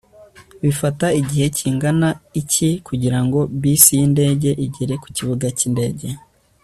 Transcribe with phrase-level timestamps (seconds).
[0.61, 2.09] bifata igihe kingana
[2.41, 6.07] iki kugirango bisi yindege igere ku kibuga cyindege